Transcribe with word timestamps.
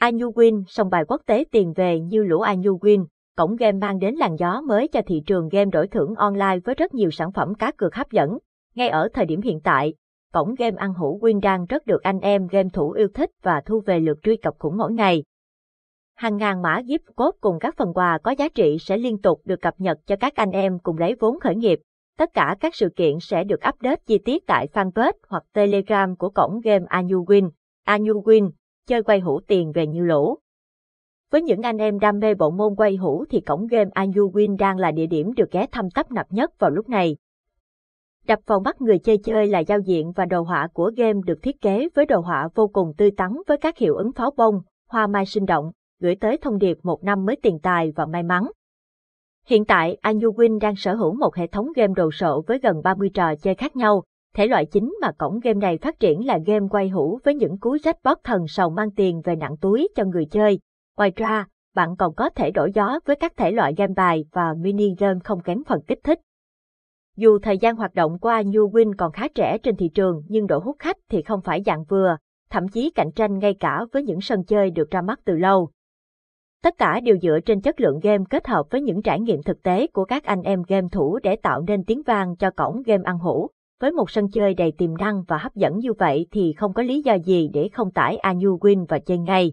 Anuwin 0.00 0.64
song 0.68 0.90
bài 0.90 1.04
quốc 1.08 1.22
tế 1.26 1.44
tiền 1.52 1.72
về 1.76 2.00
như 2.00 2.24
lũ 2.24 2.40
Anuwin, 2.40 3.06
cổng 3.36 3.56
game 3.56 3.78
mang 3.78 3.98
đến 3.98 4.14
làn 4.14 4.36
gió 4.36 4.60
mới 4.60 4.88
cho 4.88 5.00
thị 5.06 5.22
trường 5.26 5.48
game 5.48 5.70
đổi 5.70 5.88
thưởng 5.88 6.14
online 6.14 6.58
với 6.64 6.74
rất 6.74 6.94
nhiều 6.94 7.10
sản 7.10 7.32
phẩm 7.32 7.54
cá 7.54 7.72
cược 7.72 7.94
hấp 7.94 8.10
dẫn. 8.10 8.38
Ngay 8.74 8.88
ở 8.88 9.08
thời 9.14 9.26
điểm 9.26 9.40
hiện 9.40 9.60
tại, 9.60 9.94
cổng 10.32 10.54
game 10.58 10.76
ăn 10.76 10.94
hủ 10.94 11.18
Win 11.22 11.40
đang 11.40 11.66
rất 11.66 11.86
được 11.86 12.02
anh 12.02 12.20
em 12.20 12.46
game 12.46 12.68
thủ 12.72 12.90
yêu 12.90 13.08
thích 13.14 13.30
và 13.42 13.62
thu 13.66 13.82
về 13.86 14.00
lượt 14.00 14.18
truy 14.22 14.36
cập 14.36 14.54
khủng 14.58 14.76
mỗi 14.76 14.92
ngày. 14.92 15.24
Hàng 16.14 16.36
ngàn 16.36 16.62
mã 16.62 16.80
gift 16.80 17.12
code 17.16 17.38
cùng 17.40 17.58
các 17.58 17.74
phần 17.76 17.94
quà 17.94 18.18
có 18.22 18.30
giá 18.30 18.48
trị 18.48 18.76
sẽ 18.80 18.96
liên 18.96 19.18
tục 19.18 19.40
được 19.44 19.62
cập 19.62 19.74
nhật 19.78 19.98
cho 20.06 20.16
các 20.20 20.34
anh 20.34 20.50
em 20.50 20.78
cùng 20.78 20.98
lấy 20.98 21.14
vốn 21.20 21.40
khởi 21.40 21.56
nghiệp. 21.56 21.80
Tất 22.18 22.30
cả 22.34 22.56
các 22.60 22.74
sự 22.74 22.88
kiện 22.96 23.20
sẽ 23.20 23.44
được 23.44 23.60
update 23.68 24.02
chi 24.06 24.18
tiết 24.18 24.46
tại 24.46 24.68
fanpage 24.72 25.12
hoặc 25.28 25.44
Telegram 25.52 26.16
của 26.16 26.30
cổng 26.30 26.60
game 26.60 26.84
Anuwin. 26.84 27.50
Anuwin, 27.86 28.50
chơi 28.90 29.02
quay 29.02 29.20
hũ 29.20 29.40
tiền 29.46 29.72
về 29.72 29.86
như 29.86 30.04
lỗ. 30.04 30.38
Với 31.30 31.42
những 31.42 31.62
anh 31.62 31.76
em 31.76 31.98
đam 31.98 32.18
mê 32.18 32.34
bộ 32.34 32.50
môn 32.50 32.74
quay 32.76 32.96
hũ 32.96 33.24
thì 33.30 33.40
cổng 33.40 33.66
game 33.66 33.90
Anuwin 33.94 34.56
đang 34.56 34.78
là 34.78 34.90
địa 34.90 35.06
điểm 35.06 35.32
được 35.36 35.50
ghé 35.50 35.66
thăm 35.72 35.90
tấp 35.94 36.10
nập 36.12 36.26
nhất 36.30 36.58
vào 36.58 36.70
lúc 36.70 36.88
này. 36.88 37.16
Đập 38.26 38.38
vào 38.46 38.60
mắt 38.60 38.80
người 38.80 38.98
chơi 38.98 39.18
chơi 39.18 39.46
là 39.46 39.58
giao 39.58 39.78
diện 39.78 40.12
và 40.12 40.24
đồ 40.24 40.42
họa 40.42 40.68
của 40.72 40.92
game 40.96 41.20
được 41.26 41.42
thiết 41.42 41.60
kế 41.60 41.88
với 41.94 42.06
đồ 42.06 42.20
họa 42.20 42.48
vô 42.54 42.68
cùng 42.68 42.92
tươi 42.96 43.10
tắn 43.16 43.36
với 43.46 43.56
các 43.56 43.78
hiệu 43.78 43.94
ứng 43.94 44.12
pháo 44.12 44.30
bông, 44.36 44.60
hoa 44.88 45.06
mai 45.06 45.26
sinh 45.26 45.46
động, 45.46 45.72
gửi 46.00 46.16
tới 46.20 46.36
thông 46.36 46.58
điệp 46.58 46.78
một 46.82 47.04
năm 47.04 47.24
mới 47.24 47.36
tiền 47.42 47.58
tài 47.62 47.92
và 47.96 48.06
may 48.06 48.22
mắn. 48.22 48.46
Hiện 49.46 49.64
tại, 49.64 49.96
Anuwin 50.02 50.58
đang 50.58 50.76
sở 50.76 50.94
hữu 50.94 51.14
một 51.14 51.36
hệ 51.36 51.46
thống 51.46 51.66
game 51.76 51.94
đồ 51.96 52.10
sộ 52.10 52.44
với 52.46 52.58
gần 52.58 52.82
30 52.84 53.10
trò 53.14 53.34
chơi 53.34 53.54
khác 53.54 53.76
nhau. 53.76 54.02
Thể 54.34 54.46
loại 54.46 54.66
chính 54.66 54.94
mà 55.00 55.12
cổng 55.18 55.40
game 55.40 55.58
này 55.58 55.78
phát 55.78 56.00
triển 56.00 56.26
là 56.26 56.38
game 56.46 56.66
quay 56.70 56.88
hũ 56.88 57.18
với 57.24 57.34
những 57.34 57.58
cú 57.58 57.76
jackpot 57.76 58.16
thần 58.24 58.48
sầu 58.48 58.70
mang 58.70 58.90
tiền 58.90 59.20
về 59.24 59.36
nặng 59.36 59.56
túi 59.60 59.88
cho 59.94 60.04
người 60.04 60.26
chơi. 60.26 60.58
Ngoài 60.96 61.12
ra, 61.16 61.46
bạn 61.74 61.96
còn 61.96 62.14
có 62.14 62.28
thể 62.28 62.50
đổi 62.50 62.72
gió 62.74 62.98
với 63.04 63.16
các 63.16 63.32
thể 63.36 63.50
loại 63.50 63.74
game 63.76 63.94
bài 63.96 64.24
và 64.32 64.54
mini 64.58 64.94
game 64.98 65.18
không 65.24 65.40
kém 65.40 65.64
phần 65.64 65.80
kích 65.86 65.98
thích. 66.04 66.20
Dù 67.16 67.38
thời 67.38 67.58
gian 67.58 67.76
hoạt 67.76 67.94
động 67.94 68.18
của 68.18 68.30
Win 68.30 68.92
còn 68.98 69.12
khá 69.12 69.28
trẻ 69.28 69.58
trên 69.58 69.76
thị 69.76 69.88
trường 69.94 70.22
nhưng 70.28 70.46
độ 70.46 70.58
hút 70.58 70.76
khách 70.78 70.96
thì 71.08 71.22
không 71.22 71.40
phải 71.40 71.62
dạng 71.66 71.84
vừa, 71.84 72.16
thậm 72.50 72.68
chí 72.68 72.90
cạnh 72.90 73.12
tranh 73.12 73.38
ngay 73.38 73.54
cả 73.60 73.84
với 73.92 74.02
những 74.02 74.20
sân 74.20 74.44
chơi 74.44 74.70
được 74.70 74.90
ra 74.90 75.02
mắt 75.02 75.20
từ 75.24 75.36
lâu. 75.36 75.70
Tất 76.62 76.74
cả 76.78 77.00
đều 77.00 77.18
dựa 77.22 77.38
trên 77.46 77.60
chất 77.60 77.80
lượng 77.80 78.00
game 78.02 78.24
kết 78.30 78.46
hợp 78.46 78.66
với 78.70 78.82
những 78.82 79.02
trải 79.02 79.20
nghiệm 79.20 79.42
thực 79.42 79.62
tế 79.62 79.86
của 79.86 80.04
các 80.04 80.24
anh 80.24 80.42
em 80.42 80.62
game 80.68 80.86
thủ 80.92 81.18
để 81.22 81.36
tạo 81.36 81.62
nên 81.62 81.84
tiếng 81.84 82.02
vang 82.06 82.36
cho 82.36 82.50
cổng 82.50 82.82
game 82.82 83.02
ăn 83.04 83.18
hủ. 83.18 83.50
Với 83.80 83.92
một 83.92 84.10
sân 84.10 84.28
chơi 84.32 84.54
đầy 84.54 84.72
tiềm 84.78 84.96
năng 84.96 85.22
và 85.28 85.38
hấp 85.38 85.54
dẫn 85.54 85.78
như 85.78 85.92
vậy 85.92 86.26
thì 86.30 86.52
không 86.56 86.72
có 86.72 86.82
lý 86.82 87.02
do 87.02 87.14
gì 87.14 87.48
để 87.52 87.68
không 87.72 87.90
tải 87.90 88.18
Anuwin 88.22 88.86
và 88.88 88.98
chơi 88.98 89.18
ngay. 89.18 89.52